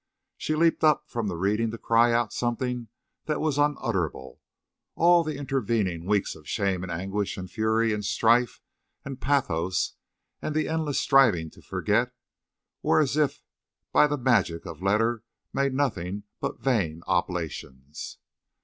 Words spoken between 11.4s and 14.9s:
to forget, were as if by the magic of a